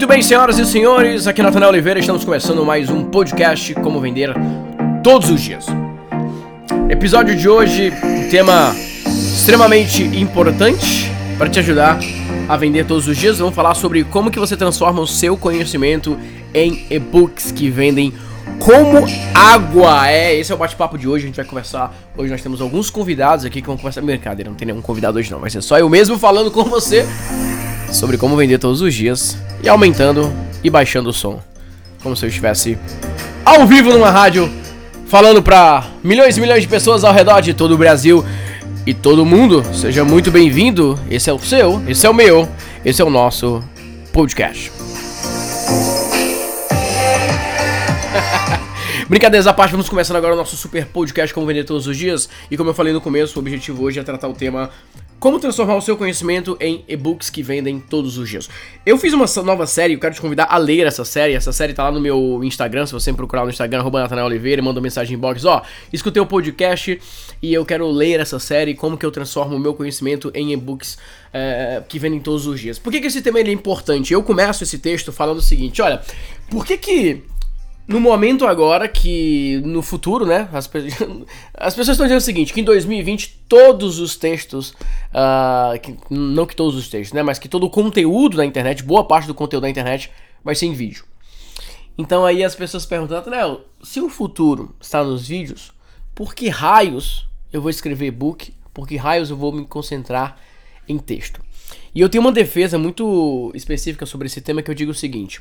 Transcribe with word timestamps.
Muito 0.00 0.08
bem, 0.08 0.22
senhoras 0.22 0.58
e 0.58 0.64
senhores, 0.64 1.26
aqui 1.26 1.42
é 1.42 1.44
Nathanael 1.44 1.72
Oliveira, 1.72 2.00
estamos 2.00 2.24
começando 2.24 2.64
mais 2.64 2.88
um 2.88 3.04
podcast 3.04 3.74
Como 3.74 4.00
Vender 4.00 4.32
Todos 5.04 5.28
os 5.28 5.42
Dias. 5.42 5.66
Episódio 6.88 7.36
de 7.36 7.46
hoje, 7.46 7.92
um 8.02 8.30
tema 8.30 8.74
extremamente 9.06 10.02
importante 10.02 11.12
para 11.36 11.50
te 11.50 11.58
ajudar 11.58 11.98
a 12.48 12.56
vender 12.56 12.86
todos 12.86 13.08
os 13.08 13.14
dias. 13.14 13.40
Vamos 13.40 13.54
falar 13.54 13.74
sobre 13.74 14.02
como 14.02 14.30
que 14.30 14.38
você 14.38 14.56
transforma 14.56 15.02
o 15.02 15.06
seu 15.06 15.36
conhecimento 15.36 16.18
em 16.54 16.86
e-books 16.88 17.52
que 17.52 17.68
vendem 17.68 18.14
como 18.58 19.06
água. 19.34 20.08
É, 20.08 20.34
esse 20.34 20.50
é 20.50 20.54
o 20.54 20.58
bate-papo 20.58 20.96
de 20.96 21.06
hoje. 21.06 21.24
A 21.24 21.26
gente 21.26 21.36
vai 21.36 21.44
conversar. 21.44 21.94
Hoje 22.16 22.32
nós 22.32 22.40
temos 22.40 22.62
alguns 22.62 22.88
convidados 22.88 23.44
aqui 23.44 23.60
que 23.60 23.66
vão 23.66 23.76
conversar. 23.76 24.00
Brincadeira, 24.00 24.48
não 24.48 24.56
tem 24.56 24.64
nenhum 24.64 24.80
convidado 24.80 25.18
hoje 25.18 25.30
não. 25.30 25.40
Vai 25.40 25.50
ser 25.50 25.60
só 25.60 25.78
eu 25.78 25.90
mesmo 25.90 26.18
falando 26.18 26.50
com 26.50 26.64
você 26.64 27.06
sobre 27.92 28.16
como 28.16 28.36
vender 28.36 28.58
todos 28.58 28.80
os 28.80 28.94
dias 28.94 29.36
e 29.62 29.68
aumentando 29.68 30.32
e 30.62 30.70
baixando 30.70 31.10
o 31.10 31.12
som. 31.12 31.40
Como 32.02 32.16
se 32.16 32.24
eu 32.24 32.28
estivesse 32.28 32.78
ao 33.44 33.66
vivo 33.66 33.92
numa 33.92 34.10
rádio 34.10 34.50
falando 35.06 35.42
para 35.42 35.84
milhões 36.04 36.36
e 36.36 36.40
milhões 36.40 36.62
de 36.62 36.68
pessoas 36.68 37.02
ao 37.02 37.12
redor 37.12 37.40
de 37.40 37.52
todo 37.52 37.74
o 37.74 37.78
Brasil 37.78 38.24
e 38.86 38.94
todo 38.94 39.26
mundo. 39.26 39.64
Seja 39.74 40.04
muito 40.04 40.30
bem-vindo. 40.30 40.98
Esse 41.10 41.28
é 41.28 41.32
o 41.32 41.38
seu, 41.38 41.82
esse 41.88 42.06
é 42.06 42.10
o 42.10 42.14
meu, 42.14 42.48
esse 42.84 43.02
é 43.02 43.04
o 43.04 43.10
nosso 43.10 43.62
podcast. 44.12 44.70
Brincadeiras 49.10 49.48
à 49.48 49.52
parte, 49.52 49.72
vamos 49.72 49.88
começando 49.88 50.18
agora 50.18 50.34
o 50.34 50.36
nosso 50.36 50.56
super 50.56 50.86
podcast 50.86 51.34
Como 51.34 51.44
Vender 51.44 51.64
Todos 51.64 51.88
os 51.88 51.96
Dias. 51.96 52.28
E 52.48 52.56
como 52.56 52.70
eu 52.70 52.74
falei 52.74 52.92
no 52.92 53.00
começo, 53.00 53.36
o 53.36 53.42
objetivo 53.42 53.82
hoje 53.82 53.98
é 53.98 54.04
tratar 54.04 54.28
o 54.28 54.32
tema 54.32 54.70
como 55.18 55.40
transformar 55.40 55.74
o 55.74 55.80
seu 55.80 55.96
conhecimento 55.96 56.56
em 56.60 56.84
e-books 56.86 57.28
que 57.28 57.42
vendem 57.42 57.80
todos 57.80 58.16
os 58.16 58.28
dias. 58.28 58.48
Eu 58.86 58.96
fiz 58.96 59.12
uma 59.12 59.26
nova 59.42 59.66
série, 59.66 59.94
eu 59.94 59.98
quero 59.98 60.14
te 60.14 60.20
convidar 60.20 60.46
a 60.48 60.56
ler 60.56 60.86
essa 60.86 61.04
série. 61.04 61.34
Essa 61.34 61.50
série 61.50 61.74
tá 61.74 61.82
lá 61.82 61.90
no 61.90 62.00
meu 62.00 62.40
Instagram, 62.44 62.86
se 62.86 62.92
você 62.92 63.12
procurar 63.12 63.42
no 63.42 63.50
Instagram, 63.50 63.80
arroba 63.80 64.00
Natanael 64.00 64.28
Oliveira, 64.28 64.62
manda 64.62 64.78
uma 64.78 64.84
mensagem 64.84 65.16
em 65.16 65.18
box, 65.18 65.44
ó, 65.44 65.60
escutei 65.92 66.22
o 66.22 66.26
podcast 66.26 67.00
e 67.42 67.52
eu 67.52 67.66
quero 67.66 67.90
ler 67.90 68.20
essa 68.20 68.38
série, 68.38 68.76
como 68.76 68.96
que 68.96 69.04
eu 69.04 69.10
transformo 69.10 69.56
o 69.56 69.58
meu 69.58 69.74
conhecimento 69.74 70.30
em 70.36 70.52
e-books 70.52 70.96
é, 71.34 71.82
que 71.88 71.98
vendem 71.98 72.20
todos 72.20 72.46
os 72.46 72.60
dias. 72.60 72.78
Por 72.78 72.92
que, 72.92 73.00
que 73.00 73.08
esse 73.08 73.20
tema 73.22 73.40
é 73.40 73.50
importante? 73.50 74.14
Eu 74.14 74.22
começo 74.22 74.62
esse 74.62 74.78
texto 74.78 75.12
falando 75.12 75.38
o 75.38 75.42
seguinte, 75.42 75.82
olha, 75.82 76.00
por 76.48 76.64
que 76.64 76.78
que 76.78 77.24
no 77.90 77.98
momento 77.98 78.46
agora 78.46 78.86
que 78.86 79.60
no 79.64 79.82
futuro, 79.82 80.24
né, 80.24 80.48
as, 80.52 80.68
pe 80.68 80.78
as 81.54 81.74
pessoas 81.74 81.96
estão 81.96 82.06
dizendo 82.06 82.20
o 82.20 82.24
seguinte, 82.24 82.52
que 82.52 82.60
em 82.60 82.64
2020 82.64 83.42
todos 83.48 83.98
os 83.98 84.14
textos, 84.16 84.70
uh, 85.10 85.78
que, 85.82 85.96
não 86.08 86.46
que 86.46 86.54
todos 86.54 86.76
os 86.76 86.88
textos, 86.88 87.12
né, 87.12 87.20
mas 87.20 87.40
que 87.40 87.48
todo 87.48 87.64
o 87.64 87.70
conteúdo 87.70 88.36
da 88.36 88.46
internet, 88.46 88.84
boa 88.84 89.04
parte 89.04 89.26
do 89.26 89.34
conteúdo 89.34 89.62
da 89.62 89.68
internet 89.68 90.08
vai 90.44 90.54
ser 90.54 90.66
em 90.66 90.72
vídeo. 90.72 91.04
Então 91.98 92.24
aí 92.24 92.44
as 92.44 92.54
pessoas 92.54 92.86
perguntam, 92.86 93.16
Nathanael, 93.16 93.62
se 93.82 94.00
o 94.00 94.08
futuro 94.08 94.72
está 94.80 95.02
nos 95.02 95.26
vídeos, 95.26 95.72
por 96.14 96.32
que 96.32 96.48
raios 96.48 97.28
eu 97.52 97.60
vou 97.60 97.70
escrever 97.70 98.06
e-book? 98.06 98.54
Por 98.72 98.86
que 98.86 98.96
raios 98.96 99.30
eu 99.30 99.36
vou 99.36 99.50
me 99.50 99.66
concentrar 99.66 100.38
em 100.88 100.96
texto? 100.96 101.42
E 101.92 102.00
eu 102.00 102.08
tenho 102.08 102.22
uma 102.22 102.30
defesa 102.30 102.78
muito 102.78 103.50
específica 103.52 104.06
sobre 104.06 104.28
esse 104.28 104.40
tema 104.40 104.62
que 104.62 104.70
eu 104.70 104.74
digo 104.74 104.92
o 104.92 104.94
seguinte: 104.94 105.40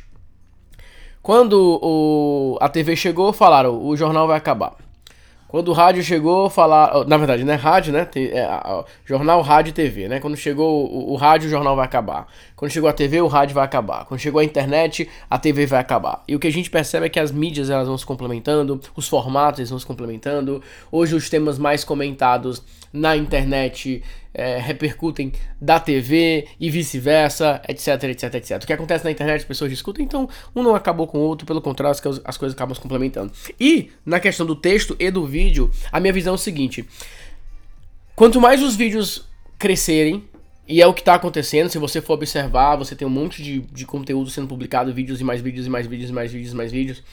quando 1.22 1.80
o, 1.82 2.58
a 2.62 2.70
TV 2.70 2.96
chegou, 2.96 3.34
falaram, 3.34 3.86
o 3.86 3.96
jornal 3.96 4.28
vai 4.28 4.38
acabar. 4.38 4.74
Quando 5.50 5.70
o 5.70 5.74
rádio 5.74 6.04
chegou, 6.04 6.48
falaram. 6.48 7.04
Na 7.06 7.18
verdade, 7.18 7.44
né? 7.44 7.56
Rádio, 7.56 7.92
né? 7.92 8.08
É, 8.16 8.48
jornal, 9.04 9.42
rádio 9.42 9.72
e 9.72 9.74
TV, 9.74 10.08
né? 10.08 10.20
Quando 10.20 10.38
chegou 10.38 10.86
o, 10.86 11.12
o, 11.12 11.16
rádio, 11.16 11.48
o 11.48 11.50
jornal 11.50 11.76
vai 11.76 11.86
acabar. 11.86 12.28
Quando 12.56 12.72
chegou 12.72 12.88
a 12.88 12.94
TV, 12.94 13.20
o 13.20 13.26
rádio 13.26 13.56
vai 13.56 13.66
acabar. 13.66 14.06
Quando 14.06 14.20
chegou 14.20 14.40
a 14.40 14.44
internet, 14.44 15.10
a 15.28 15.40
TV 15.40 15.66
vai 15.66 15.80
acabar. 15.80 16.24
E 16.28 16.36
o 16.36 16.40
que 16.40 16.46
a 16.46 16.52
gente 16.52 16.70
percebe 16.70 17.08
é 17.08 17.10
que 17.10 17.20
as 17.20 17.32
mídias 17.32 17.72
elas 17.72 17.88
vão 17.88 17.98
se 17.98 18.06
complementando, 18.06 18.80
os 18.96 19.08
formatos 19.08 19.72
vão 19.72 19.80
se 19.80 19.86
complementando. 19.88 20.62
Hoje, 20.92 21.16
os 21.16 21.32
temas 21.32 21.58
mais 21.58 21.84
comentados 21.84 22.62
na 22.94 23.18
internet 23.18 24.04
é, 24.34 24.58
repercutem 24.58 25.32
da 25.60 25.80
TV 25.80 26.48
e 26.60 26.70
vice-versa, 26.70 27.62
etc, 27.68 28.04
etc, 28.04 28.36
etc. 28.36 28.64
O 28.64 28.68
que 28.68 28.74
acontece 28.74 29.04
na 29.04 29.12
internet, 29.12 29.38
as 29.38 29.46
pessoas 29.46 29.72
discutem, 29.72 30.06
então 30.06 30.30
um 30.56 30.64
não 30.64 30.76
acabou 30.76 31.08
com 31.08 31.18
o 31.18 31.22
outro, 31.22 31.46
pelo 31.46 31.62
contrário, 31.62 31.92
as, 31.92 32.22
as 32.24 32.38
coisas 32.38 32.56
acabam 32.56 32.76
se 32.76 32.82
complementando. 32.82 33.32
E 33.60 33.92
na 34.06 34.20
questão 34.20 34.46
do 34.46 34.56
texto 34.56 34.96
e 35.00 35.10
do 35.10 35.26
vídeo, 35.26 35.72
a 35.92 36.00
minha 36.00 36.14
visão 36.14 36.34
é 36.34 36.36
o 36.36 36.38
seguinte: 36.38 36.88
quanto 38.16 38.40
mais 38.40 38.62
os 38.62 38.76
vídeos 38.76 39.28
crescerem, 39.58 40.24
e 40.68 40.84
é 40.84 40.86
o 40.86 40.94
que 40.94 41.02
está 41.02 41.16
acontecendo, 41.16 41.68
se 41.68 41.80
você 41.80 42.00
for 42.00 42.14
observar, 42.14 42.76
você 42.76 42.96
tem 42.96 43.08
um 43.08 43.12
monte 43.12 43.42
de, 43.42 43.62
de 43.62 43.86
conteúdo 43.88 44.30
sendo 44.30 44.48
publicado, 44.48 44.94
vídeos 44.94 45.20
e 45.20 45.24
mais 45.24 45.42
vídeos 45.42 45.66
e 45.66 45.70
mais 45.70 45.88
vídeos 45.88 46.12
e 46.12 46.14
mais 46.14 46.32
vídeos 46.32 46.54
e 46.54 46.56
mais 46.56 46.72
vídeos. 46.72 47.04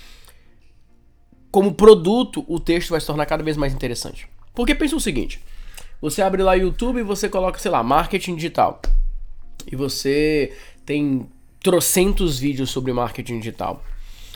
Como 1.51 1.73
produto, 1.73 2.45
o 2.47 2.61
texto 2.61 2.91
vai 2.91 3.01
se 3.01 3.07
tornar 3.07 3.25
cada 3.25 3.43
vez 3.43 3.57
mais 3.57 3.73
interessante. 3.73 4.29
Porque 4.55 4.75
pensa 4.75 4.95
o 4.95 5.01
seguinte: 5.01 5.41
você 6.01 6.23
abre 6.23 6.43
lá 6.43 6.53
o 6.53 6.57
YouTube 6.57 7.01
e 7.01 7.03
você 7.03 7.29
coloca, 7.29 7.59
sei 7.59 7.71
lá, 7.71 7.83
marketing 7.83 8.37
digital. 8.37 8.81
E 9.71 9.75
você 9.75 10.53
tem 10.85 11.27
trocentos 11.61 12.39
vídeos 12.39 12.71
sobre 12.71 12.93
marketing 12.93 13.41
digital. 13.41 13.83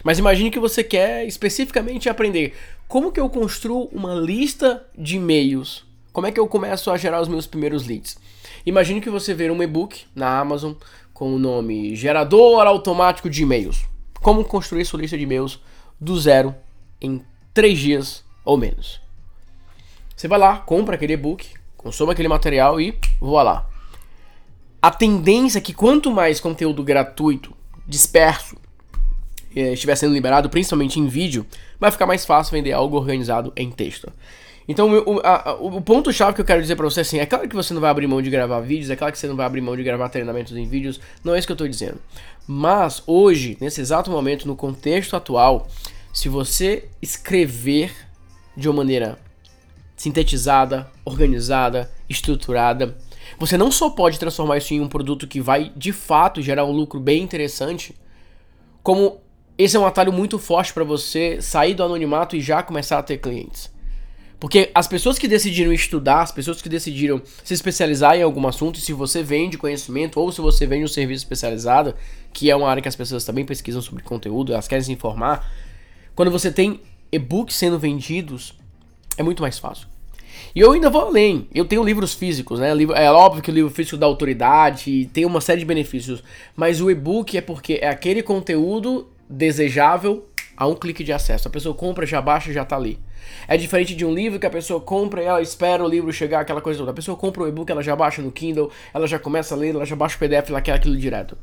Mas 0.03 0.19
imagine 0.19 0.51
que 0.51 0.59
você 0.59 0.83
quer 0.83 1.27
especificamente 1.27 2.09
aprender 2.09 2.55
como 2.89 3.13
que 3.13 3.21
eu 3.21 3.29
construo 3.29 3.89
uma 3.93 4.15
lista 4.15 4.85
de 4.97 5.17
e-mails. 5.17 5.85
Como 6.13 6.27
é 6.27 6.33
que 6.33 6.41
eu 6.41 6.49
começo 6.49 6.91
a 6.91 6.97
gerar 6.97 7.21
os 7.21 7.29
meus 7.29 7.47
primeiros 7.47 7.87
leads? 7.87 8.19
Imagine 8.67 9.01
que 9.01 9.11
você 9.11 9.33
vê 9.33 9.51
um 9.51 9.63
e-book 9.63 10.05
na 10.15 10.41
Amazon 10.41 10.73
com 11.13 11.35
o 11.35 11.39
nome 11.39 11.95
Gerador 11.95 12.67
Automático 12.67 13.31
de 13.31 13.43
E-mails. 13.43 13.85
Como 14.21 14.45
construir 14.45 14.85
sua 14.85 15.01
lista 15.01 15.17
de 15.17 15.23
e-mails 15.23 15.61
do 16.01 16.19
zero 16.19 16.55
em 17.01 17.23
três 17.55 17.79
dias 17.79 18.25
ou 18.45 18.57
menos. 18.57 19.01
Você 20.21 20.29
vai 20.29 20.39
lá, 20.39 20.59
compra 20.59 20.97
aquele 20.97 21.15
e-book, 21.15 21.49
consome 21.79 22.13
aquele 22.13 22.29
material 22.29 22.79
e 22.79 22.95
voa 23.19 23.43
lá. 23.43 23.71
A 24.83 24.91
tendência 24.91 25.57
é 25.57 25.63
que 25.63 25.73
quanto 25.73 26.11
mais 26.11 26.39
conteúdo 26.39 26.85
gratuito, 26.85 27.57
disperso, 27.89 28.55
eh, 29.57 29.73
estiver 29.73 29.97
sendo 29.97 30.13
liberado, 30.13 30.51
principalmente 30.51 31.01
em 31.01 31.07
vídeo, 31.07 31.47
vai 31.79 31.91
ficar 31.91 32.05
mais 32.05 32.27
fácil 32.27 32.53
vender 32.53 32.73
algo 32.73 32.99
organizado 32.99 33.51
em 33.57 33.71
texto. 33.71 34.13
Então, 34.69 34.93
o, 34.93 35.79
o 35.79 35.81
ponto-chave 35.81 36.35
que 36.35 36.43
eu 36.43 36.45
quero 36.45 36.61
dizer 36.61 36.77
pra 36.77 36.85
você 36.85 37.01
assim, 37.01 37.19
é 37.19 37.25
claro 37.25 37.49
que 37.49 37.57
você 37.57 37.73
não 37.73 37.81
vai 37.81 37.91
abrir 37.91 38.07
mão 38.07 38.21
de 38.21 38.29
gravar 38.29 38.61
vídeos, 38.61 38.91
é 38.91 38.97
claro 38.97 39.15
que 39.15 39.19
você 39.19 39.27
não 39.27 39.37
vai 39.37 39.47
abrir 39.47 39.63
mão 39.63 39.75
de 39.75 39.83
gravar 39.83 40.11
treinamentos 40.11 40.55
em 40.55 40.69
vídeos, 40.69 41.01
não 41.25 41.35
é 41.35 41.39
isso 41.39 41.47
que 41.47 41.53
eu 41.55 41.57
tô 41.57 41.67
dizendo. 41.67 41.99
Mas, 42.47 43.03
hoje, 43.07 43.57
nesse 43.59 43.81
exato 43.81 44.11
momento, 44.11 44.47
no 44.47 44.55
contexto 44.55 45.17
atual, 45.17 45.67
se 46.13 46.29
você 46.29 46.91
escrever 47.01 47.91
de 48.55 48.69
uma 48.69 48.77
maneira 48.77 49.19
sintetizada, 50.01 50.91
organizada, 51.05 51.91
estruturada. 52.09 52.97
Você 53.39 53.59
não 53.59 53.71
só 53.71 53.91
pode 53.91 54.19
transformar 54.19 54.57
isso 54.57 54.73
em 54.73 54.81
um 54.81 54.89
produto 54.89 55.29
que 55.29 55.43
vai 55.43 55.71
de 55.77 55.93
fato 55.93 56.41
gerar 56.41 56.65
um 56.65 56.73
lucro 56.73 56.99
bem 56.99 57.23
interessante, 57.23 57.95
como 58.83 59.21
esse 59.59 59.77
é 59.77 59.79
um 59.79 59.85
atalho 59.85 60.11
muito 60.11 60.39
forte 60.39 60.73
para 60.73 60.85
você 60.85 61.43
sair 61.43 61.75
do 61.75 61.83
anonimato 61.83 62.35
e 62.35 62.41
já 62.41 62.63
começar 62.63 62.99
a 62.99 63.03
ter 63.03 63.19
clientes. 63.19 63.71
Porque 64.39 64.71
as 64.75 64.89
pessoas 64.89 65.19
que 65.19 65.29
decidiram 65.29 65.71
estudar, 65.71 66.23
as 66.23 66.33
pessoas 66.33 66.63
que 66.63 66.69
decidiram 66.71 67.21
se 67.45 67.53
especializar 67.53 68.17
em 68.17 68.23
algum 68.23 68.49
assunto, 68.49 68.81
se 68.81 68.95
você 68.95 69.23
vende 69.23 69.59
conhecimento 69.59 70.19
ou 70.19 70.33
se 70.33 70.41
você 70.41 70.67
vende 70.67 70.85
um 70.85 70.89
serviço 70.89 71.25
especializado, 71.25 71.95
que 72.33 72.51
é 72.51 72.57
uma 72.57 72.71
área 72.71 72.81
que 72.81 72.89
as 72.89 72.97
pessoas 72.97 73.23
também 73.23 73.45
pesquisam 73.45 73.83
sobre 73.83 74.03
conteúdo, 74.03 74.55
elas 74.55 74.67
querem 74.67 74.83
se 74.83 74.93
informar, 74.93 75.47
quando 76.17 76.31
você 76.31 76.51
tem 76.51 76.81
e-books 77.13 77.55
sendo 77.55 77.79
vendidos, 77.79 78.55
é 79.19 79.23
muito 79.23 79.43
mais 79.43 79.59
fácil. 79.59 79.90
E 80.55 80.61
eu 80.61 80.73
ainda 80.73 80.91
vou 80.91 81.03
além. 81.03 81.49
Eu 81.55 81.65
tenho 81.65 81.83
livros 81.83 82.15
físicos, 82.15 82.59
né? 82.59 82.71
É 82.97 83.11
óbvio 83.11 83.43
que 83.43 83.51
o 83.51 83.55
livro 83.55 83.71
físico 83.71 83.97
dá 83.97 84.07
autoridade, 84.07 85.09
tem 85.13 85.25
uma 85.25 85.41
série 85.41 85.61
de 85.61 85.67
benefícios. 85.67 86.23
Mas 86.57 86.81
o 86.81 86.91
e-book 86.91 87.37
é 87.37 87.41
porque 87.41 87.79
é 87.81 87.89
aquele 87.89 88.23
conteúdo 88.23 89.09
desejável 89.29 90.27
a 90.57 90.67
um 90.67 90.75
clique 90.75 91.03
de 91.03 91.13
acesso. 91.13 91.49
A 91.49 91.51
pessoa 91.51 91.75
compra, 91.75 92.05
já 92.05 92.21
baixa 92.21 92.53
já 92.53 92.65
tá 92.65 92.77
ali. 92.77 92.99
É 93.47 93.57
diferente 93.57 93.95
de 93.95 94.05
um 94.05 94.13
livro 94.13 94.39
que 94.39 94.47
a 94.47 94.51
pessoa 94.51 94.81
compra 94.81 95.23
e 95.23 95.27
ela 95.27 95.41
espera 95.41 95.85
o 95.85 95.89
livro 95.89 96.13
chegar, 96.13 96.41
aquela 96.41 96.61
coisa 96.61 96.79
toda. 96.79 96.91
A 96.91 96.95
pessoa 96.95 97.17
compra 97.17 97.43
o 97.43 97.49
e-book, 97.49 97.71
ela 97.71 97.83
já 97.83 97.95
baixa 97.97 98.21
no 98.21 98.31
Kindle, 98.31 98.71
ela 98.93 99.07
já 99.07 99.19
começa 99.19 99.55
a 99.55 99.59
ler, 99.59 99.75
ela 99.75 99.87
já 99.87 99.97
baixa 99.97 100.17
o 100.17 100.19
PDF, 100.19 100.51
ela 100.51 100.61
quer 100.61 100.73
aquilo 100.73 100.97
direto. 100.97 101.37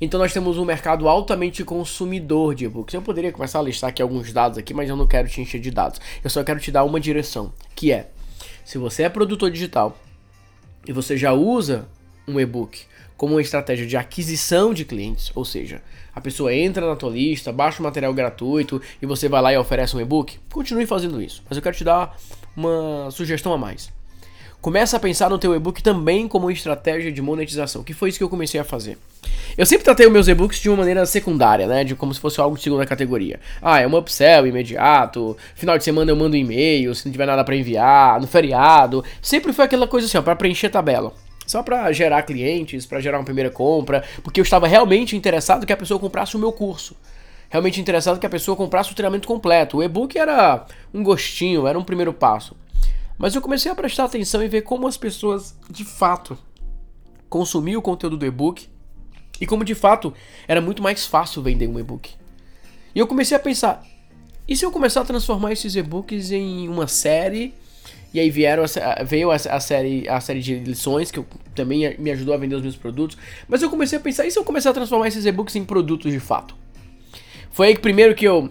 Então 0.00 0.18
nós 0.18 0.32
temos 0.32 0.58
um 0.58 0.64
mercado 0.64 1.08
altamente 1.08 1.62
consumidor 1.64 2.54
de 2.54 2.64
e-books. 2.64 2.92
Eu 2.92 3.02
poderia 3.02 3.30
começar 3.30 3.60
a 3.60 3.62
listar 3.62 3.90
aqui 3.90 4.02
alguns 4.02 4.32
dados 4.32 4.58
aqui, 4.58 4.74
mas 4.74 4.88
eu 4.88 4.96
não 4.96 5.06
quero 5.06 5.28
te 5.28 5.40
encher 5.40 5.60
de 5.60 5.70
dados. 5.70 6.00
Eu 6.24 6.28
só 6.28 6.42
quero 6.42 6.58
te 6.58 6.72
dar 6.72 6.84
uma 6.84 6.98
direção, 6.98 7.52
que 7.74 7.92
é 7.92 8.08
se 8.64 8.78
você 8.78 9.04
é 9.04 9.08
produtor 9.08 9.50
digital 9.50 9.98
e 10.86 10.92
você 10.92 11.16
já 11.16 11.32
usa 11.32 11.88
um 12.26 12.38
e-book 12.38 12.84
como 13.16 13.34
uma 13.34 13.42
estratégia 13.42 13.86
de 13.86 13.96
aquisição 13.96 14.74
de 14.74 14.84
clientes, 14.84 15.30
ou 15.34 15.44
seja, 15.44 15.80
a 16.14 16.20
pessoa 16.20 16.52
entra 16.52 16.86
na 16.86 16.96
tua 16.96 17.10
lista, 17.10 17.52
baixa 17.52 17.80
o 17.80 17.84
material 17.84 18.12
gratuito 18.12 18.82
e 19.00 19.06
você 19.06 19.28
vai 19.28 19.40
lá 19.40 19.52
e 19.52 19.56
oferece 19.56 19.96
um 19.96 20.00
e-book, 20.00 20.38
continue 20.50 20.86
fazendo 20.86 21.22
isso. 21.22 21.42
Mas 21.48 21.56
eu 21.56 21.62
quero 21.62 21.76
te 21.76 21.84
dar 21.84 22.18
uma 22.56 23.10
sugestão 23.10 23.52
a 23.52 23.58
mais. 23.58 23.92
Começa 24.62 24.96
a 24.96 25.00
pensar 25.00 25.28
no 25.28 25.40
teu 25.40 25.56
e-book 25.56 25.82
também 25.82 26.28
como 26.28 26.48
estratégia 26.48 27.10
de 27.10 27.20
monetização, 27.20 27.82
que 27.82 27.92
foi 27.92 28.10
isso 28.10 28.18
que 28.18 28.22
eu 28.22 28.28
comecei 28.28 28.60
a 28.60 28.64
fazer. 28.64 28.96
Eu 29.58 29.66
sempre 29.66 29.82
tratei 29.84 30.06
os 30.06 30.12
meus 30.12 30.28
e-books 30.28 30.60
de 30.60 30.68
uma 30.68 30.76
maneira 30.76 31.04
secundária, 31.04 31.66
né? 31.66 31.82
De 31.82 31.96
como 31.96 32.14
se 32.14 32.20
fosse 32.20 32.40
algo 32.40 32.56
de 32.56 32.62
segunda 32.62 32.86
categoria. 32.86 33.40
Ah, 33.60 33.80
é 33.80 33.88
um 33.88 33.98
upsell 33.98 34.46
imediato, 34.46 35.36
final 35.56 35.76
de 35.76 35.82
semana 35.82 36.12
eu 36.12 36.16
mando 36.16 36.36
e-mail, 36.36 36.94
se 36.94 37.04
não 37.04 37.10
tiver 37.10 37.26
nada 37.26 37.42
para 37.42 37.56
enviar, 37.56 38.20
no 38.20 38.28
feriado. 38.28 39.04
Sempre 39.20 39.52
foi 39.52 39.64
aquela 39.64 39.88
coisa 39.88 40.06
assim, 40.06 40.16
ó, 40.16 40.22
pra 40.22 40.36
preencher 40.36 40.70
tabela. 40.70 41.12
Só 41.44 41.60
para 41.60 41.90
gerar 41.90 42.22
clientes, 42.22 42.86
para 42.86 43.00
gerar 43.00 43.18
uma 43.18 43.24
primeira 43.24 43.50
compra, 43.50 44.04
porque 44.22 44.38
eu 44.38 44.44
estava 44.44 44.68
realmente 44.68 45.16
interessado 45.16 45.66
que 45.66 45.72
a 45.72 45.76
pessoa 45.76 45.98
comprasse 45.98 46.36
o 46.36 46.38
meu 46.38 46.52
curso. 46.52 46.94
Realmente 47.50 47.80
interessado 47.80 48.20
que 48.20 48.26
a 48.26 48.30
pessoa 48.30 48.56
comprasse 48.56 48.92
o 48.92 48.94
treinamento 48.94 49.26
completo. 49.26 49.78
O 49.78 49.82
e-book 49.82 50.16
era 50.16 50.64
um 50.94 51.02
gostinho, 51.02 51.66
era 51.66 51.76
um 51.76 51.82
primeiro 51.82 52.12
passo. 52.12 52.61
Mas 53.18 53.34
eu 53.34 53.42
comecei 53.42 53.70
a 53.70 53.74
prestar 53.74 54.04
atenção 54.04 54.42
e 54.42 54.48
ver 54.48 54.62
como 54.62 54.86
as 54.86 54.96
pessoas 54.96 55.54
de 55.70 55.84
fato 55.84 56.36
consumiam 57.28 57.78
o 57.78 57.82
conteúdo 57.82 58.16
do 58.16 58.26
e-book 58.26 58.68
e 59.40 59.46
como 59.46 59.64
de 59.64 59.74
fato 59.74 60.12
era 60.46 60.60
muito 60.60 60.82
mais 60.82 61.06
fácil 61.06 61.42
vender 61.42 61.68
um 61.68 61.78
e-book. 61.78 62.10
E 62.94 62.98
eu 62.98 63.06
comecei 63.06 63.36
a 63.36 63.40
pensar: 63.40 63.82
e 64.46 64.56
se 64.56 64.64
eu 64.64 64.70
começar 64.70 65.00
a 65.00 65.04
transformar 65.04 65.52
esses 65.52 65.74
e-books 65.76 66.30
em 66.30 66.68
uma 66.68 66.86
série? 66.86 67.54
E 68.14 68.20
aí 68.20 68.28
vieram 68.28 68.62
a, 68.64 69.02
veio 69.02 69.30
a, 69.30 69.36
a, 69.36 69.60
série, 69.60 70.06
a 70.06 70.20
série 70.20 70.40
de 70.40 70.56
lições, 70.56 71.10
que 71.10 71.18
eu, 71.18 71.26
também 71.54 71.96
me 71.98 72.10
ajudou 72.10 72.34
a 72.34 72.36
vender 72.36 72.54
os 72.56 72.62
meus 72.62 72.76
produtos. 72.76 73.16
Mas 73.48 73.62
eu 73.62 73.70
comecei 73.70 73.96
a 73.96 74.00
pensar, 74.00 74.26
e 74.26 74.30
se 74.30 74.38
eu 74.38 74.44
começar 74.44 74.70
a 74.70 74.72
transformar 74.74 75.08
esses 75.08 75.24
e-books 75.24 75.56
em 75.56 75.64
produtos 75.64 76.12
de 76.12 76.20
fato? 76.20 76.54
Foi 77.50 77.68
aí 77.68 77.74
que 77.74 77.80
primeiro 77.80 78.14
que 78.14 78.26
eu. 78.26 78.50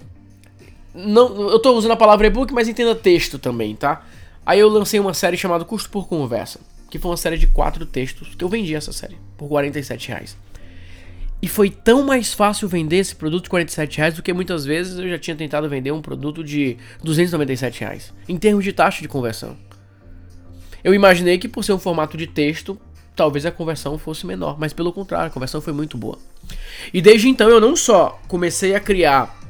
Não, 0.93 1.49
eu 1.49 1.59
tô 1.59 1.73
usando 1.73 1.91
a 1.91 1.95
palavra 1.95 2.27
e-book, 2.27 2.51
mas 2.53 2.67
entenda 2.67 2.95
texto 2.95 3.37
também, 3.37 3.75
tá? 3.75 4.03
Aí 4.45 4.59
eu 4.59 4.69
lancei 4.69 4.99
uma 4.99 5.13
série 5.13 5.37
chamada 5.37 5.63
Custo 5.63 5.89
por 5.89 6.07
Conversa, 6.07 6.59
que 6.89 6.97
foi 6.97 7.11
uma 7.11 7.17
série 7.17 7.37
de 7.37 7.47
quatro 7.47 7.85
textos, 7.85 8.35
que 8.35 8.43
eu 8.43 8.49
vendi 8.49 8.75
essa 8.75 8.91
série 8.91 9.17
por 9.37 9.47
47 9.47 10.09
reais. 10.09 10.37
E 11.41 11.47
foi 11.47 11.69
tão 11.69 12.03
mais 12.03 12.33
fácil 12.33 12.67
vender 12.67 12.97
esse 12.97 13.15
produto 13.15 13.45
de 13.45 13.49
47 13.49 13.97
reais 13.97 14.13
do 14.13 14.21
que 14.21 14.31
muitas 14.31 14.63
vezes 14.63 14.99
eu 14.99 15.09
já 15.09 15.17
tinha 15.17 15.35
tentado 15.35 15.67
vender 15.67 15.91
um 15.91 16.01
produto 16.01 16.43
de 16.43 16.77
297 17.03 17.79
reais, 17.79 18.13
em 18.29 18.37
termos 18.37 18.63
de 18.63 18.71
taxa 18.71 19.01
de 19.01 19.07
conversão. 19.07 19.57
Eu 20.83 20.93
imaginei 20.93 21.37
que 21.37 21.47
por 21.47 21.63
ser 21.63 21.73
um 21.73 21.79
formato 21.79 22.15
de 22.15 22.27
texto, 22.27 22.79
talvez 23.15 23.45
a 23.45 23.51
conversão 23.51 23.97
fosse 23.97 24.25
menor, 24.25 24.59
mas 24.59 24.73
pelo 24.73 24.93
contrário, 24.93 25.27
a 25.27 25.31
conversão 25.31 25.61
foi 25.61 25.73
muito 25.73 25.97
boa. 25.97 26.17
E 26.93 27.01
desde 27.01 27.27
então 27.27 27.49
eu 27.49 27.59
não 27.59 27.75
só 27.75 28.19
comecei 28.27 28.75
a 28.75 28.79
criar 28.79 29.40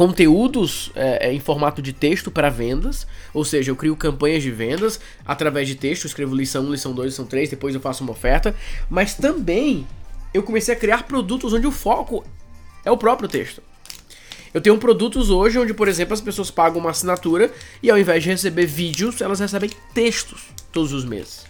conteúdos 0.00 0.90
é, 0.94 1.28
é, 1.28 1.34
em 1.34 1.38
formato 1.38 1.82
de 1.82 1.92
texto 1.92 2.30
para 2.30 2.48
vendas, 2.48 3.06
ou 3.34 3.44
seja, 3.44 3.70
eu 3.70 3.76
crio 3.76 3.94
campanhas 3.94 4.42
de 4.42 4.50
vendas 4.50 4.98
através 5.26 5.68
de 5.68 5.74
texto, 5.74 6.06
escrevo 6.06 6.34
lição 6.34 6.64
1, 6.64 6.72
lição 6.72 6.94
2, 6.94 7.10
lição 7.10 7.26
3, 7.26 7.50
depois 7.50 7.74
eu 7.74 7.82
faço 7.82 8.02
uma 8.02 8.12
oferta, 8.12 8.56
mas 8.88 9.12
também 9.12 9.86
eu 10.32 10.42
comecei 10.42 10.74
a 10.74 10.78
criar 10.78 11.02
produtos 11.02 11.52
onde 11.52 11.66
o 11.66 11.70
foco 11.70 12.24
é 12.82 12.90
o 12.90 12.96
próprio 12.96 13.28
texto. 13.28 13.62
Eu 14.54 14.62
tenho 14.62 14.78
produtos 14.78 15.28
hoje 15.28 15.58
onde, 15.58 15.74
por 15.74 15.86
exemplo, 15.86 16.14
as 16.14 16.22
pessoas 16.22 16.50
pagam 16.50 16.80
uma 16.80 16.92
assinatura 16.92 17.52
e 17.82 17.90
ao 17.90 17.98
invés 17.98 18.22
de 18.22 18.30
receber 18.30 18.64
vídeos, 18.64 19.20
elas 19.20 19.38
recebem 19.38 19.68
textos 19.92 20.46
todos 20.72 20.94
os 20.94 21.04
meses. 21.04 21.44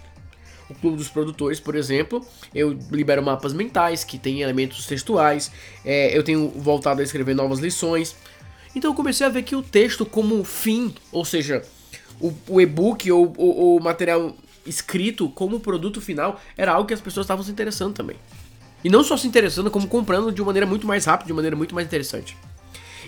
O 0.69 0.75
Clube 0.75 0.97
dos 0.97 1.09
Produtores, 1.09 1.61
por 1.61 1.77
exemplo, 1.77 2.25
eu 2.53 2.77
libero 2.91 3.23
mapas 3.23 3.53
mentais 3.53 4.03
que 4.03 4.19
tem 4.19 4.41
elementos 4.41 4.87
textuais, 4.87 5.53
é, 5.85 6.17
eu 6.17 6.25
tenho 6.25 6.49
voltado 6.49 7.01
a 7.01 7.05
escrever 7.05 7.35
novas 7.35 7.61
lições. 7.61 8.17
Então 8.75 8.91
eu 8.91 8.95
comecei 8.95 9.27
a 9.27 9.31
ver 9.31 9.43
que 9.43 9.57
o 9.57 9.63
texto 9.63 10.07
como 10.07 10.45
fim, 10.45 10.95
ou 11.11 11.25
seja, 11.25 11.63
o, 12.21 12.33
o 12.49 12.61
e-book 12.61 13.11
ou 13.11 13.33
o 13.37 13.81
material 13.81 14.37
escrito 14.65 15.29
como 15.31 15.59
produto 15.59 16.01
final, 16.01 16.41
era 16.57 16.73
algo 16.73 16.87
que 16.87 16.95
as 16.95 17.01
pessoas 17.01 17.25
estavam 17.25 17.45
se 17.45 17.51
interessando 17.51 17.95
também. 17.95 18.17
E 18.85 18.89
não 18.89 19.03
só 19.03 19.17
se 19.17 19.27
interessando, 19.27 19.71
como 19.71 19.89
comprando 19.89 20.33
de 20.33 20.43
maneira 20.43 20.67
muito 20.67 20.87
mais 20.87 21.05
rápida, 21.05 21.27
de 21.27 21.33
maneira 21.33 21.57
muito 21.57 21.75
mais 21.75 21.87
interessante. 21.87 22.37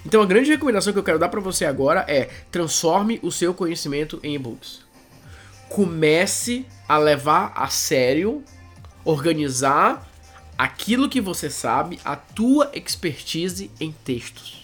Então 0.04 0.20
a 0.20 0.26
grande 0.26 0.50
recomendação 0.50 0.92
que 0.92 0.98
eu 0.98 1.04
quero 1.04 1.18
dar 1.18 1.28
para 1.28 1.40
você 1.40 1.64
agora 1.64 2.04
é 2.08 2.28
transforme 2.50 3.20
o 3.22 3.30
seu 3.30 3.54
conhecimento 3.54 4.18
em 4.22 4.34
e-books. 4.34 4.80
Comece 5.68 6.66
a 6.88 6.98
levar 6.98 7.52
a 7.54 7.68
sério, 7.68 8.42
organizar 9.04 10.08
aquilo 10.58 11.08
que 11.08 11.20
você 11.20 11.48
sabe, 11.48 11.98
a 12.04 12.16
tua 12.16 12.70
expertise 12.74 13.70
em 13.80 13.92
textos. 14.04 14.61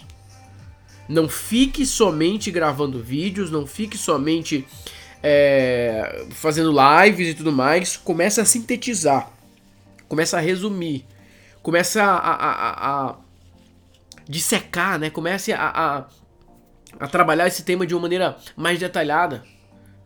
Não 1.09 1.29
fique 1.29 1.87
somente 1.87 2.51
gravando 2.51 3.03
vídeos, 3.03 3.51
não 3.51 3.67
fique 3.67 3.97
somente 3.97 4.67
é, 5.23 6.27
fazendo 6.31 6.71
lives 6.71 7.29
e 7.29 7.35
tudo 7.35 7.51
mais. 7.51 7.97
Comece 7.97 8.41
a 8.41 8.45
sintetizar, 8.45 9.31
comece 10.07 10.37
a 10.37 10.41
resumir, 10.41 11.07
comece 11.63 11.99
a, 11.99 12.11
a, 12.11 12.35
a, 12.35 13.11
a 13.11 13.17
dissecar, 14.29 14.99
né? 14.99 15.09
Comece 15.09 15.53
a, 15.53 16.07
a 17.01 17.07
trabalhar 17.09 17.47
esse 17.47 17.63
tema 17.63 17.87
de 17.87 17.95
uma 17.95 18.03
maneira 18.03 18.37
mais 18.57 18.79
detalhada. 18.79 19.43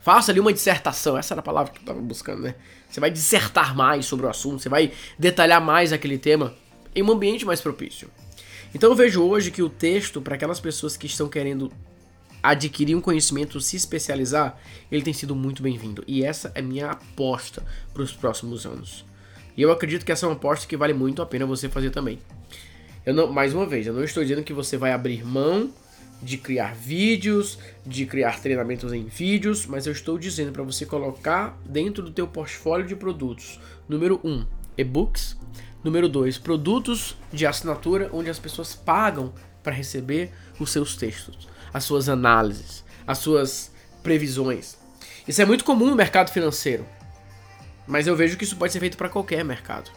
Faça 0.00 0.32
ali 0.32 0.40
uma 0.40 0.52
dissertação, 0.52 1.16
essa 1.16 1.34
era 1.34 1.40
a 1.40 1.44
palavra 1.44 1.72
que 1.72 1.78
eu 1.78 1.82
estava 1.82 2.00
buscando, 2.00 2.42
né? 2.42 2.56
Você 2.88 2.98
vai 2.98 3.10
dissertar 3.10 3.74
mais 3.74 4.04
sobre 4.04 4.26
o 4.26 4.28
assunto, 4.28 4.60
você 4.60 4.68
vai 4.68 4.92
detalhar 5.18 5.60
mais 5.60 5.92
aquele 5.92 6.18
tema 6.18 6.54
em 6.94 7.02
um 7.02 7.12
ambiente 7.12 7.44
mais 7.44 7.60
propício. 7.60 8.10
Então 8.74 8.90
eu 8.90 8.96
vejo 8.96 9.22
hoje 9.22 9.50
que 9.50 9.62
o 9.62 9.68
texto, 9.68 10.20
para 10.20 10.34
aquelas 10.34 10.60
pessoas 10.60 10.96
que 10.96 11.06
estão 11.06 11.28
querendo 11.28 11.70
adquirir 12.42 12.96
um 12.96 13.00
conhecimento, 13.00 13.60
se 13.60 13.76
especializar, 13.76 14.58
ele 14.90 15.02
tem 15.02 15.12
sido 15.12 15.34
muito 15.34 15.62
bem-vindo. 15.62 16.02
E 16.06 16.24
essa 16.24 16.50
é 16.54 16.62
minha 16.62 16.90
aposta 16.90 17.62
para 17.92 18.02
os 18.02 18.12
próximos 18.12 18.66
anos. 18.66 19.04
E 19.56 19.62
eu 19.62 19.70
acredito 19.70 20.04
que 20.04 20.10
essa 20.10 20.26
é 20.26 20.28
uma 20.28 20.34
aposta 20.34 20.66
que 20.66 20.76
vale 20.76 20.94
muito 20.94 21.22
a 21.22 21.26
pena 21.26 21.46
você 21.46 21.68
fazer 21.68 21.90
também. 21.90 22.18
Eu 23.04 23.14
não, 23.14 23.30
mais 23.30 23.52
uma 23.54 23.66
vez, 23.66 23.86
eu 23.86 23.92
não 23.92 24.02
estou 24.02 24.22
dizendo 24.22 24.42
que 24.42 24.52
você 24.52 24.76
vai 24.76 24.92
abrir 24.92 25.24
mão 25.24 25.70
de 26.22 26.38
criar 26.38 26.74
vídeos, 26.74 27.58
de 27.84 28.06
criar 28.06 28.40
treinamentos 28.40 28.92
em 28.92 29.04
vídeos, 29.04 29.66
mas 29.66 29.86
eu 29.86 29.92
estou 29.92 30.16
dizendo 30.16 30.52
para 30.52 30.62
você 30.62 30.86
colocar 30.86 31.60
dentro 31.66 32.02
do 32.02 32.12
teu 32.12 32.28
portfólio 32.28 32.86
de 32.86 32.94
produtos, 32.94 33.60
número 33.88 34.20
1, 34.22 34.30
um, 34.30 34.46
e-books, 34.78 35.36
Número 35.84 36.08
2, 36.08 36.38
produtos 36.38 37.16
de 37.32 37.44
assinatura 37.44 38.08
onde 38.12 38.30
as 38.30 38.38
pessoas 38.38 38.74
pagam 38.74 39.32
para 39.62 39.72
receber 39.72 40.30
os 40.60 40.70
seus 40.70 40.94
textos, 40.94 41.48
as 41.74 41.82
suas 41.82 42.08
análises, 42.08 42.84
as 43.04 43.18
suas 43.18 43.72
previsões. 44.02 44.76
Isso 45.26 45.42
é 45.42 45.44
muito 45.44 45.64
comum 45.64 45.86
no 45.86 45.96
mercado 45.96 46.30
financeiro, 46.30 46.86
mas 47.86 48.06
eu 48.06 48.14
vejo 48.14 48.36
que 48.36 48.44
isso 48.44 48.56
pode 48.56 48.72
ser 48.72 48.78
feito 48.78 48.96
para 48.96 49.08
qualquer 49.08 49.44
mercado. 49.44 49.90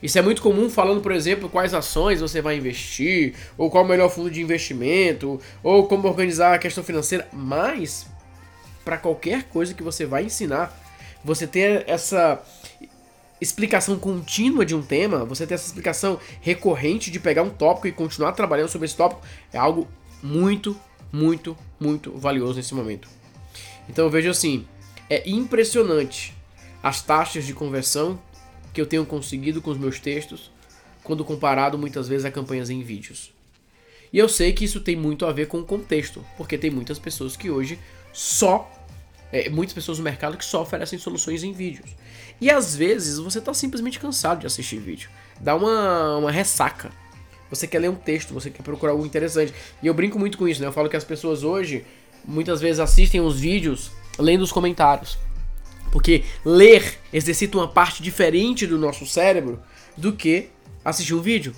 Isso 0.00 0.18
é 0.18 0.22
muito 0.22 0.40
comum 0.40 0.70
falando, 0.70 1.02
por 1.02 1.12
exemplo, 1.12 1.48
quais 1.48 1.74
ações 1.74 2.20
você 2.20 2.40
vai 2.40 2.56
investir, 2.56 3.34
ou 3.58 3.70
qual 3.70 3.84
o 3.84 3.88
melhor 3.88 4.08
fundo 4.08 4.30
de 4.30 4.40
investimento, 4.40 5.40
ou 5.62 5.86
como 5.88 6.08
organizar 6.08 6.54
a 6.54 6.58
questão 6.58 6.82
financeira, 6.82 7.28
mas 7.32 8.06
para 8.84 8.96
qualquer 8.96 9.42
coisa 9.44 9.74
que 9.74 9.82
você 9.82 10.06
vai 10.06 10.24
ensinar, 10.24 10.74
você 11.22 11.46
ter 11.46 11.84
essa 11.86 12.42
explicação 13.40 13.98
contínua 13.98 14.64
de 14.64 14.74
um 14.74 14.82
tema, 14.82 15.24
você 15.24 15.46
ter 15.46 15.54
essa 15.54 15.66
explicação 15.66 16.20
recorrente 16.40 17.10
de 17.10 17.18
pegar 17.18 17.42
um 17.42 17.50
tópico 17.50 17.88
e 17.88 17.92
continuar 17.92 18.32
trabalhando 18.32 18.68
sobre 18.68 18.86
esse 18.86 18.96
tópico, 18.96 19.22
é 19.52 19.58
algo 19.58 19.88
muito, 20.22 20.76
muito, 21.12 21.56
muito 21.78 22.12
valioso 22.16 22.54
nesse 22.54 22.74
momento. 22.74 23.08
Então 23.88 24.04
eu 24.04 24.10
vejo 24.10 24.30
assim, 24.30 24.66
é 25.08 25.28
impressionante 25.28 26.34
as 26.82 27.02
taxas 27.02 27.44
de 27.44 27.54
conversão 27.54 28.20
que 28.72 28.80
eu 28.80 28.86
tenho 28.86 29.04
conseguido 29.04 29.60
com 29.60 29.70
os 29.70 29.78
meus 29.78 29.98
textos, 29.98 30.50
quando 31.02 31.24
comparado 31.24 31.76
muitas 31.78 32.06
vezes 32.06 32.24
a 32.24 32.30
campanhas 32.30 32.70
em 32.70 32.82
vídeos. 32.82 33.32
E 34.12 34.18
eu 34.18 34.28
sei 34.28 34.52
que 34.52 34.64
isso 34.64 34.80
tem 34.80 34.96
muito 34.96 35.24
a 35.24 35.32
ver 35.32 35.46
com 35.46 35.60
o 35.60 35.64
contexto, 35.64 36.24
porque 36.36 36.58
tem 36.58 36.70
muitas 36.70 36.98
pessoas 36.98 37.36
que 37.36 37.50
hoje 37.50 37.78
só 38.12 38.70
é, 39.32 39.48
muitas 39.48 39.74
pessoas 39.74 39.98
no 39.98 40.04
mercado 40.04 40.36
que 40.36 40.44
só 40.44 40.62
oferecem 40.62 40.98
soluções 40.98 41.42
em 41.42 41.52
vídeos. 41.52 41.90
E 42.40 42.50
às 42.50 42.74
vezes 42.74 43.18
você 43.18 43.38
está 43.38 43.54
simplesmente 43.54 43.98
cansado 43.98 44.40
de 44.40 44.46
assistir 44.46 44.78
vídeo. 44.78 45.10
Dá 45.40 45.54
uma, 45.54 46.16
uma 46.16 46.30
ressaca. 46.30 46.90
Você 47.48 47.66
quer 47.66 47.80
ler 47.80 47.90
um 47.90 47.96
texto, 47.96 48.32
você 48.32 48.50
quer 48.50 48.62
procurar 48.62 48.92
algo 48.92 49.04
interessante. 49.04 49.52
E 49.82 49.86
eu 49.86 49.94
brinco 49.94 50.18
muito 50.18 50.38
com 50.38 50.48
isso, 50.48 50.60
né? 50.60 50.68
Eu 50.68 50.72
falo 50.72 50.88
que 50.88 50.96
as 50.96 51.04
pessoas 51.04 51.42
hoje 51.42 51.84
muitas 52.24 52.60
vezes 52.60 52.80
assistem 52.80 53.20
os 53.20 53.38
vídeos 53.40 53.90
lendo 54.18 54.42
os 54.42 54.52
comentários. 54.52 55.18
Porque 55.90 56.24
ler 56.44 56.98
exercita 57.12 57.58
uma 57.58 57.68
parte 57.68 58.02
diferente 58.02 58.66
do 58.66 58.78
nosso 58.78 59.06
cérebro 59.06 59.60
do 59.96 60.12
que 60.12 60.48
assistir 60.84 61.14
um 61.14 61.20
vídeo. 61.20 61.54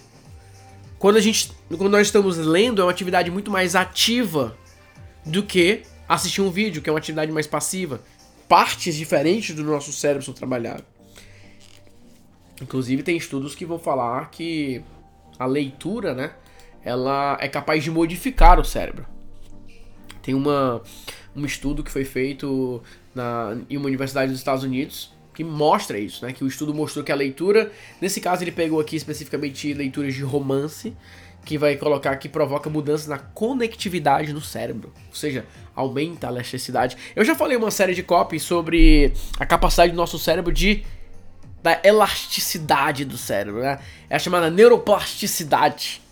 Quando 0.98 1.16
a 1.16 1.20
gente, 1.20 1.52
quando 1.68 1.90
nós 1.90 2.06
estamos 2.06 2.38
lendo, 2.38 2.80
é 2.80 2.84
uma 2.84 2.90
atividade 2.90 3.30
muito 3.30 3.50
mais 3.50 3.74
ativa 3.74 4.56
do 5.24 5.42
que 5.42 5.82
assistir 6.14 6.40
um 6.40 6.50
vídeo, 6.50 6.82
que 6.82 6.88
é 6.88 6.92
uma 6.92 6.98
atividade 6.98 7.30
mais 7.32 7.46
passiva. 7.46 8.00
Partes 8.48 8.94
diferentes 8.94 9.54
do 9.54 9.64
nosso 9.64 9.92
cérebro 9.92 10.24
são 10.24 10.34
trabalhadas. 10.34 10.84
Inclusive 12.60 13.02
tem 13.02 13.16
estudos 13.16 13.54
que 13.54 13.64
vão 13.64 13.78
falar 13.78 14.30
que 14.30 14.82
a 15.38 15.46
leitura, 15.46 16.14
né, 16.14 16.32
ela 16.84 17.36
é 17.40 17.48
capaz 17.48 17.82
de 17.82 17.90
modificar 17.90 18.60
o 18.60 18.64
cérebro. 18.64 19.06
Tem 20.22 20.34
uma 20.34 20.82
um 21.34 21.44
estudo 21.46 21.82
que 21.82 21.90
foi 21.90 22.04
feito 22.04 22.82
na, 23.14 23.56
em 23.68 23.76
uma 23.76 23.86
universidade 23.86 24.30
dos 24.30 24.38
Estados 24.38 24.62
Unidos 24.62 25.10
que 25.34 25.42
mostra 25.42 25.98
isso, 25.98 26.24
né? 26.26 26.32
Que 26.32 26.44
o 26.44 26.46
estudo 26.46 26.74
mostrou 26.74 27.02
que 27.02 27.10
a 27.10 27.14
leitura, 27.14 27.72
nesse 28.00 28.20
caso 28.20 28.44
ele 28.44 28.52
pegou 28.52 28.78
aqui 28.78 28.96
especificamente 28.96 29.72
leituras 29.72 30.14
de 30.14 30.22
romance, 30.22 30.94
que 31.44 31.58
vai 31.58 31.76
colocar 31.76 32.16
que 32.16 32.28
provoca 32.28 32.70
mudanças 32.70 33.06
na 33.06 33.18
conectividade 33.18 34.32
no 34.32 34.40
cérebro, 34.40 34.92
ou 35.08 35.14
seja, 35.14 35.44
aumenta 35.74 36.28
a 36.28 36.30
elasticidade. 36.30 36.96
Eu 37.16 37.24
já 37.24 37.34
falei 37.34 37.56
uma 37.56 37.70
série 37.70 37.94
de 37.94 38.02
copies 38.02 38.42
sobre 38.42 39.12
a 39.38 39.46
capacidade 39.46 39.92
do 39.92 39.96
nosso 39.96 40.18
cérebro 40.18 40.52
de 40.52 40.84
da 41.62 41.80
elasticidade 41.84 43.04
do 43.04 43.16
cérebro, 43.16 43.60
né? 43.60 43.78
É 44.10 44.16
a 44.16 44.18
chamada 44.18 44.50
neuroplasticidade. 44.50 46.02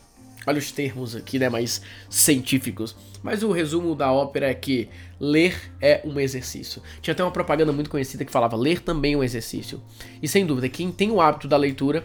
Olha 0.47 0.59
os 0.59 0.71
termos 0.71 1.17
aqui, 1.17 1.39
né, 1.39 1.49
mais 1.49 1.83
científicos. 2.09 2.97
Mas 3.23 3.43
o 3.43 3.51
resumo 3.51 3.95
da 3.95 4.11
ópera 4.11 4.49
é 4.49 4.55
que 4.55 4.89
ler 5.19 5.73
é 5.81 6.01
um 6.05 6.19
exercício. 6.19 6.81
Tinha 7.03 7.13
até 7.13 7.23
uma 7.23 7.31
propaganda 7.31 7.73
muito 7.73 7.91
conhecida 7.91 8.25
que 8.25 8.33
falava 8.33 8.57
ler 8.57 8.81
também 8.81 9.15
é 9.15 9.17
um 9.17 9.25
exercício. 9.25 9.83
E 10.23 10.29
sem 10.29 10.47
dúvida, 10.47 10.69
quem 10.69 10.91
tem 10.91 11.11
o 11.11 11.21
hábito 11.21 11.47
da 11.47 11.57
leitura 11.57 12.05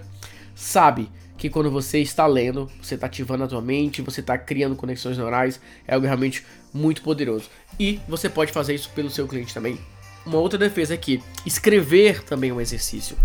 sabe 0.53 1.09
que 1.37 1.49
quando 1.49 1.69
você 1.69 1.99
está 1.99 2.25
lendo, 2.25 2.69
você 2.81 2.95
está 2.95 3.07
ativando 3.07 3.43
a 3.43 3.49
sua 3.49 3.61
mente, 3.61 4.01
você 4.01 4.21
está 4.21 4.37
criando 4.37 4.75
conexões 4.75 5.17
neurais, 5.17 5.59
é 5.87 5.93
algo 5.93 6.05
realmente 6.05 6.45
muito 6.73 7.01
poderoso. 7.01 7.49
E 7.79 7.99
você 8.07 8.29
pode 8.29 8.51
fazer 8.51 8.73
isso 8.73 8.89
pelo 8.91 9.09
seu 9.09 9.27
cliente 9.27 9.53
também. 9.53 9.77
Uma 10.25 10.39
outra 10.39 10.57
defesa 10.57 10.95
aqui, 10.95 11.21
escrever 11.45 12.23
também 12.23 12.49
é 12.49 12.53
um 12.53 12.59
exercício. 12.59 13.15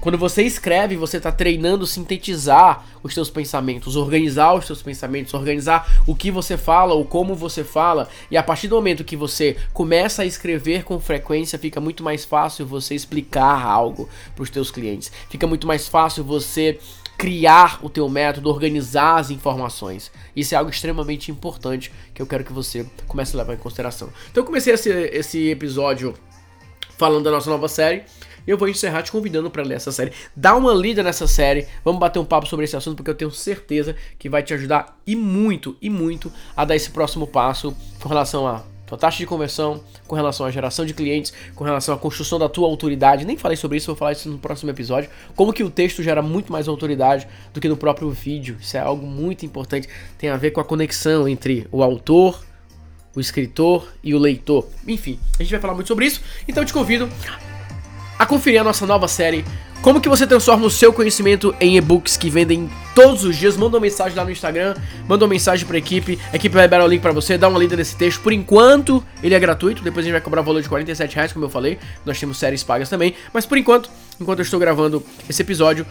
Quando 0.00 0.16
você 0.16 0.44
escreve, 0.44 0.94
você 0.94 1.16
está 1.16 1.32
treinando 1.32 1.84
sintetizar 1.84 2.86
os 3.02 3.12
seus 3.12 3.28
pensamentos, 3.28 3.96
organizar 3.96 4.54
os 4.54 4.64
seus 4.64 4.80
pensamentos, 4.80 5.34
organizar 5.34 6.04
o 6.06 6.14
que 6.14 6.30
você 6.30 6.56
fala, 6.56 6.94
ou 6.94 7.04
como 7.04 7.34
você 7.34 7.64
fala, 7.64 8.08
e 8.30 8.36
a 8.36 8.42
partir 8.42 8.68
do 8.68 8.76
momento 8.76 9.02
que 9.02 9.16
você 9.16 9.56
começa 9.72 10.22
a 10.22 10.26
escrever 10.26 10.84
com 10.84 11.00
frequência, 11.00 11.58
fica 11.58 11.80
muito 11.80 12.04
mais 12.04 12.24
fácil 12.24 12.64
você 12.64 12.94
explicar 12.94 13.66
algo 13.66 14.08
para 14.36 14.44
os 14.44 14.50
seus 14.50 14.70
clientes. 14.70 15.10
Fica 15.28 15.48
muito 15.48 15.66
mais 15.66 15.88
fácil 15.88 16.22
você 16.22 16.78
criar 17.16 17.78
o 17.82 17.88
teu 17.88 18.08
método, 18.08 18.50
organizar 18.50 19.18
as 19.18 19.30
informações. 19.30 20.10
Isso 20.34 20.54
é 20.54 20.58
algo 20.58 20.70
extremamente 20.70 21.30
importante 21.30 21.92
que 22.12 22.20
eu 22.20 22.26
quero 22.26 22.44
que 22.44 22.52
você 22.52 22.86
comece 23.06 23.34
a 23.36 23.38
levar 23.38 23.54
em 23.54 23.58
consideração. 23.58 24.08
Então 24.30 24.42
eu 24.42 24.46
comecei 24.46 24.74
esse, 24.74 24.90
esse 24.90 25.48
episódio 25.48 26.14
falando 26.98 27.24
da 27.24 27.30
nossa 27.30 27.50
nova 27.50 27.68
série. 27.68 28.02
Eu 28.46 28.58
vou 28.58 28.68
encerrar 28.68 29.02
te 29.02 29.10
convidando 29.10 29.50
para 29.50 29.62
ler 29.62 29.76
essa 29.76 29.90
série. 29.90 30.12
Dá 30.36 30.54
uma 30.54 30.74
lida 30.74 31.02
nessa 31.02 31.26
série. 31.26 31.66
Vamos 31.82 31.98
bater 31.98 32.18
um 32.18 32.24
papo 32.24 32.46
sobre 32.46 32.66
esse 32.66 32.76
assunto 32.76 32.96
porque 32.96 33.10
eu 33.10 33.14
tenho 33.14 33.30
certeza 33.30 33.96
que 34.18 34.28
vai 34.28 34.42
te 34.42 34.52
ajudar 34.52 35.00
e 35.06 35.16
muito, 35.16 35.76
e 35.80 35.88
muito 35.88 36.30
a 36.54 36.64
dar 36.64 36.76
esse 36.76 36.90
próximo 36.90 37.26
passo 37.26 37.74
com 38.00 38.08
relação 38.08 38.46
a 38.46 38.62
tua 38.86 38.98
taxa 38.98 39.18
de 39.18 39.26
conversão, 39.26 39.80
com 40.06 40.14
relação 40.14 40.44
à 40.46 40.50
geração 40.50 40.84
de 40.84 40.94
clientes, 40.94 41.32
com 41.54 41.64
relação 41.64 41.94
à 41.94 41.98
construção 41.98 42.38
da 42.38 42.48
tua 42.48 42.68
autoridade. 42.68 43.24
Nem 43.24 43.36
falei 43.36 43.56
sobre 43.56 43.78
isso, 43.78 43.86
vou 43.86 43.96
falar 43.96 44.12
isso 44.12 44.28
no 44.28 44.38
próximo 44.38 44.70
episódio. 44.70 45.10
Como 45.34 45.52
que 45.52 45.62
o 45.62 45.70
texto 45.70 46.02
gera 46.02 46.22
muito 46.22 46.52
mais 46.52 46.68
autoridade 46.68 47.26
do 47.52 47.60
que 47.60 47.68
no 47.68 47.76
próprio 47.76 48.10
vídeo. 48.10 48.56
Isso 48.60 48.76
é 48.76 48.80
algo 48.80 49.06
muito 49.06 49.46
importante. 49.46 49.88
Tem 50.18 50.30
a 50.30 50.36
ver 50.36 50.50
com 50.50 50.60
a 50.60 50.64
conexão 50.64 51.28
entre 51.28 51.66
o 51.72 51.82
autor 51.82 52.42
o 53.14 53.20
escritor 53.20 53.88
e 54.02 54.14
o 54.14 54.18
leitor. 54.18 54.66
Enfim, 54.86 55.18
a 55.38 55.42
gente 55.42 55.52
vai 55.52 55.60
falar 55.60 55.74
muito 55.74 55.86
sobre 55.86 56.06
isso. 56.06 56.20
Então 56.48 56.62
eu 56.62 56.66
te 56.66 56.72
convido 56.72 57.08
a 58.18 58.26
conferir 58.26 58.60
a 58.60 58.64
nossa 58.64 58.86
nova 58.86 59.08
série. 59.08 59.44
Como 59.84 60.00
que 60.00 60.08
você 60.08 60.26
transforma 60.26 60.64
o 60.64 60.70
seu 60.70 60.94
conhecimento 60.94 61.54
em 61.60 61.76
e-books 61.76 62.16
que 62.16 62.30
vendem 62.30 62.70
todos 62.94 63.22
os 63.22 63.36
dias? 63.36 63.54
Manda 63.54 63.76
uma 63.76 63.82
mensagem 63.82 64.16
lá 64.16 64.24
no 64.24 64.30
Instagram, 64.30 64.74
manda 65.06 65.26
uma 65.26 65.28
mensagem 65.28 65.66
pra 65.66 65.76
equipe, 65.76 66.18
a 66.32 66.36
equipe 66.36 66.54
vai 66.54 66.64
liberar 66.64 66.86
o 66.86 66.88
link 66.88 67.02
pra 67.02 67.12
você, 67.12 67.36
dá 67.36 67.46
uma 67.48 67.58
lida 67.58 67.76
nesse 67.76 67.94
texto. 67.94 68.22
Por 68.22 68.32
enquanto, 68.32 69.04
ele 69.22 69.34
é 69.34 69.38
gratuito, 69.38 69.82
depois 69.82 70.02
a 70.02 70.06
gente 70.06 70.12
vai 70.12 70.22
cobrar 70.22 70.40
o 70.40 70.44
valor 70.44 70.62
de 70.62 70.70
47 70.70 71.16
reais, 71.16 71.34
como 71.34 71.44
eu 71.44 71.50
falei. 71.50 71.78
Nós 72.02 72.18
temos 72.18 72.38
séries 72.38 72.62
pagas 72.62 72.88
também, 72.88 73.14
mas 73.30 73.44
por 73.44 73.58
enquanto, 73.58 73.90
enquanto 74.18 74.38
eu 74.38 74.44
estou 74.44 74.58
gravando 74.58 75.04
esse 75.28 75.42
episódio, 75.42 75.84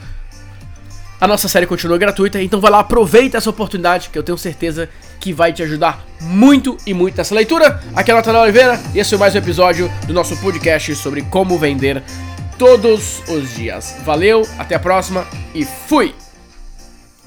a 1.21 1.27
nossa 1.27 1.47
série 1.47 1.67
continua 1.67 1.99
gratuita, 1.99 2.41
então 2.41 2.59
vai 2.59 2.71
lá, 2.71 2.79
aproveita 2.79 3.37
essa 3.37 3.51
oportunidade 3.51 4.09
que 4.09 4.17
eu 4.17 4.23
tenho 4.23 4.39
certeza 4.39 4.89
que 5.19 5.31
vai 5.31 5.53
te 5.53 5.61
ajudar 5.61 6.03
muito 6.19 6.77
e 6.87 6.95
muito 6.95 7.15
nessa 7.15 7.35
leitura. 7.35 7.79
Aqui 7.95 8.09
é 8.09 8.13
o 8.15 8.17
Nathanael 8.17 8.45
Oliveira 8.45 8.81
e 8.95 8.97
esse 8.97 9.13
é 9.13 9.17
mais 9.19 9.35
um 9.35 9.37
episódio 9.37 9.87
do 10.07 10.13
nosso 10.13 10.35
podcast 10.37 10.95
sobre 10.95 11.21
como 11.21 11.59
vender 11.59 12.01
todos 12.57 13.21
os 13.27 13.55
dias. 13.55 13.95
Valeu, 14.03 14.47
até 14.57 14.75
a 14.75 14.79
próxima 14.79 15.25
e 15.53 15.65
fui! 15.65 16.22